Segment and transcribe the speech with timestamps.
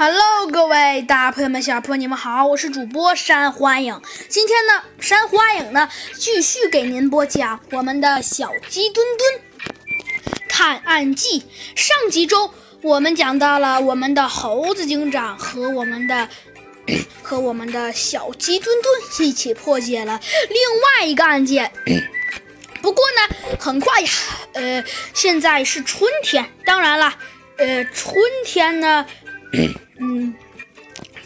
[0.00, 4.00] Hello，各位大朋友们、小朋友们，你们好，我是主播山花影。
[4.28, 11.42] 今天呢，山花影呢继续给您播讲我们的小鸡墩墩探案记。
[11.74, 12.48] 上集中
[12.80, 16.28] 我们讲到了我们的猴子警长和我们的
[17.20, 21.72] 和我们的小鸡墩墩一起破解了另外一个案件。
[22.80, 24.08] 不过呢，很快呀，
[24.52, 27.12] 呃，现在是春天，当然了，
[27.56, 29.04] 呃，春天呢。
[30.00, 30.34] 嗯，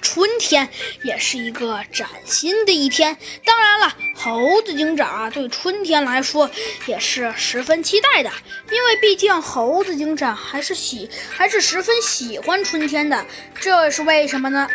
[0.00, 0.68] 春天
[1.02, 3.16] 也是一个崭新的一天。
[3.44, 6.50] 当然了，猴子警长啊，对春天来说
[6.86, 8.30] 也是十分期待的，
[8.70, 13.24] 因为毕竟猴子警长还是喜，还是十分喜欢春天的。
[13.54, 14.68] 这是为什么呢？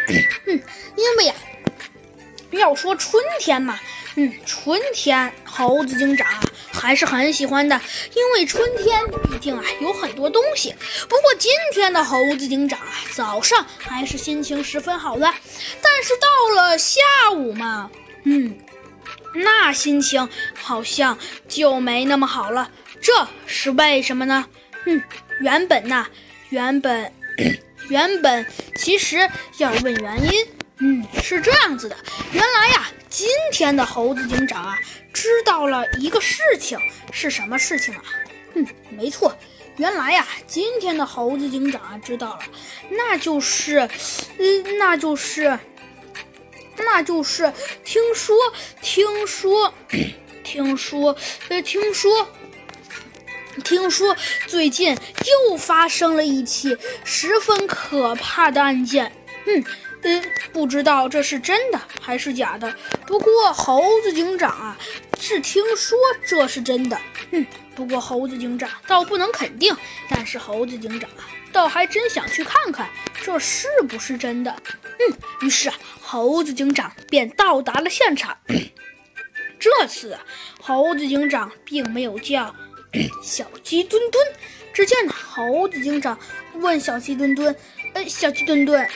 [0.46, 0.62] 嗯，
[0.96, 1.36] 因为呀，
[2.52, 3.80] 要说春天嘛。
[4.20, 6.28] 嗯，春天猴子警长
[6.74, 7.80] 还是很喜欢的，
[8.16, 10.74] 因为春天毕竟啊有很多东西。
[11.08, 15.32] 不过今天的猴子警长啊，早上还是心情十分好的，
[15.84, 17.00] 但是到了下
[17.32, 17.92] 午嘛，
[18.24, 18.58] 嗯，
[19.36, 21.16] 那心情好像
[21.48, 22.72] 就没那么好了。
[23.00, 24.48] 这是为什么呢？
[24.88, 25.04] 嗯，
[25.42, 26.08] 原本呐，
[26.50, 27.14] 原本，
[27.90, 30.57] 原本其实要问原因。
[30.80, 31.98] 嗯，是这样子的，
[32.32, 34.78] 原来呀，今天的猴子警长啊，
[35.12, 36.78] 知道了一个事情，
[37.12, 38.04] 是什么事情啊？
[38.54, 39.36] 嗯，没错，
[39.78, 42.40] 原来呀，今天的猴子警长啊，知道了，
[42.92, 43.90] 那就是，
[44.38, 45.58] 嗯，那就是，
[46.78, 47.52] 那就是，
[47.84, 48.36] 听说，
[48.80, 49.74] 听说，
[50.44, 51.18] 听说，
[51.50, 52.30] 呃，听说，
[53.64, 54.96] 听说，最近
[55.50, 59.12] 又发生了一起十分可怕的案件，
[59.48, 59.66] 嗯。
[60.04, 62.74] 嗯，不知道这是真的还是假的。
[63.06, 64.78] 不过猴子警长啊，
[65.20, 66.98] 是听说这是真的。
[67.32, 67.46] 嗯，
[67.76, 69.76] 不过猴子警长倒不能肯定，
[70.10, 72.90] 但是猴子警长啊，倒还真想去看看
[73.22, 74.56] 这是不是真的。
[75.00, 78.38] 嗯，于是啊，猴子警长便到达了现场。
[79.60, 80.24] 这次啊，
[80.62, 82.56] 猴子警长并没有叫
[83.24, 84.24] 小鸡墩墩。
[84.74, 86.20] 只见猴子警长
[86.54, 87.56] 问小鸡墩墩
[87.96, 88.88] ：“呃，小鸡墩墩。”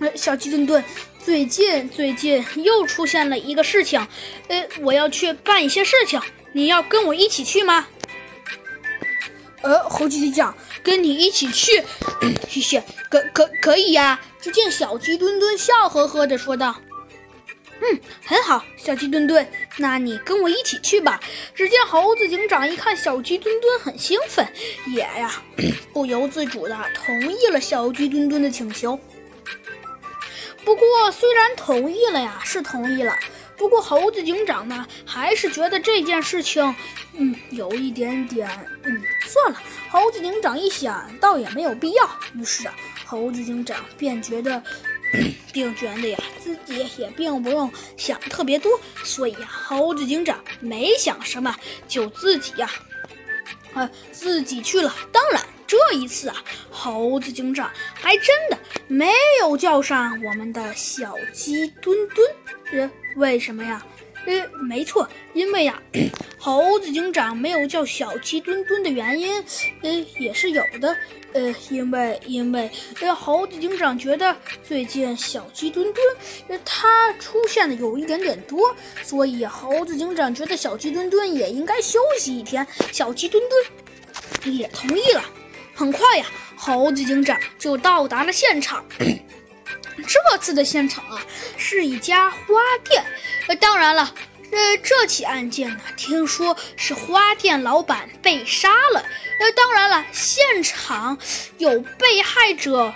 [0.00, 0.82] 呃，小鸡墩墩，
[1.24, 4.00] 最近最近又出现了一个事情，
[4.48, 6.20] 呃，我要去办一些事情，
[6.52, 7.88] 你要跟我一起去吗？
[9.62, 11.82] 呃，猴子警长，跟你一起去，
[12.48, 14.20] 谢谢，可可可以呀。
[14.40, 16.80] 只见小鸡墩墩笑呵呵地说道
[17.82, 19.46] ：“嗯，很好，小鸡墩墩，
[19.78, 21.20] 那你跟我一起去吧。”
[21.56, 24.46] 只见猴子警长一看小鸡墩墩很兴奋，
[24.94, 25.42] 也呀
[25.92, 28.98] 不由自主地同意了小鸡墩墩的请求。
[30.68, 33.16] 不过，虽然同意了呀，是同意了。
[33.56, 36.62] 不过，猴子警长呢，还是觉得这件事情，
[37.14, 38.46] 嗯，有一点点，
[38.82, 39.58] 嗯，算了。
[39.88, 42.06] 猴子警长一想，倒也没有必要。
[42.34, 42.74] 于是啊，
[43.06, 44.62] 猴子警长便觉得，
[45.54, 48.78] 并觉得呀，自己也并不用想特别多。
[49.02, 51.56] 所以啊，猴子警长没想什么，
[51.88, 52.70] 就自己呀，
[53.72, 54.94] 啊，自己去了。
[55.10, 55.42] 当然。
[55.68, 62.26] 这一次啊，猴子警长还真的没有叫上我们的小鸡墩墩。
[62.72, 63.84] 呃，为什么呀？
[64.26, 65.80] 呃，没错，因为呀，
[66.38, 69.44] 猴子警长没有叫小鸡墩墩的原因，
[69.82, 70.96] 呃，也是有的。
[71.34, 72.70] 呃，因为因为
[73.00, 74.34] 呃，猴子警长觉得
[74.66, 76.06] 最近小鸡墩墩，
[76.48, 82.66] 呃，它出现的有一点点多，所以猴子警长觉得小鸡墩墩也应该休息一天。
[82.90, 83.42] 小鸡墩
[84.42, 85.22] 墩也同意了。
[85.78, 88.84] 很快呀，猴子警长就到达了现场。
[88.98, 91.22] 这次的现场啊，
[91.56, 92.36] 是一家花
[92.82, 93.04] 店。
[93.46, 94.12] 呃，当然了，
[94.50, 98.98] 呃，这起案件呢，听说是花店老板被杀了。
[99.38, 101.16] 呃，当然了，现场
[101.58, 102.92] 有被害者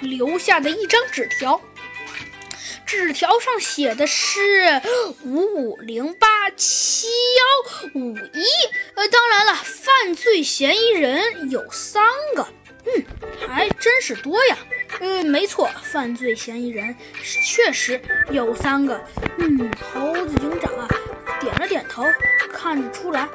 [0.00, 1.60] 留下的一张纸条。
[2.86, 4.80] 纸条上写的是
[5.24, 6.26] 五五零八
[6.56, 8.44] 七幺五一，
[8.94, 12.46] 呃，当然了，犯罪嫌疑人有三个，
[12.84, 13.04] 嗯，
[13.46, 14.58] 还真是多呀，
[15.00, 16.94] 呃，没错，犯罪嫌疑人
[17.44, 18.00] 确实
[18.30, 19.00] 有三个，
[19.38, 20.88] 嗯，猴子警长啊，
[21.40, 22.04] 点了点头，
[22.52, 23.28] 看得出来，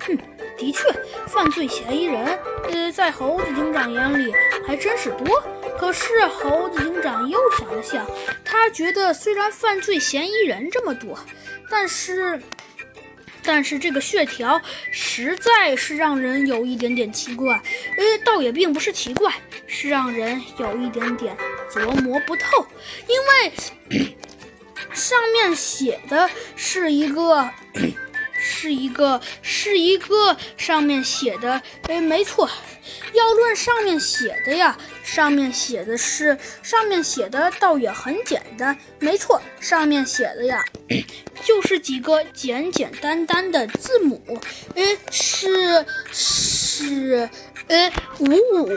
[0.00, 0.18] 哼，
[0.56, 0.88] 的确，
[1.26, 2.38] 犯罪嫌疑人，
[2.72, 4.34] 呃，在猴子警长眼里
[4.66, 5.42] 还真是多。
[5.78, 8.06] 可是猴子警长又想了想，
[8.44, 11.18] 他觉得虽然犯罪嫌疑人这么多，
[11.70, 12.42] 但是，
[13.42, 14.60] 但是这个血条
[14.90, 17.54] 实在是让人有一点点奇怪。
[17.96, 19.32] 呃，倒也并不是奇怪，
[19.66, 21.36] 是让人有一点点
[21.70, 22.66] 琢磨不透，
[23.06, 23.16] 因
[23.96, 24.16] 为
[24.92, 27.48] 上面写的是一个。
[28.60, 32.50] 是一个是一个上面写的，哎，没错。
[33.12, 40.64] 要论上面写的呀，上面写的是上面写的倒也很简单，没错，上面写的呀，
[41.44, 44.40] 就是几个简简单单的字母，
[44.74, 47.28] 哎，是是，
[47.68, 48.76] 哎，五五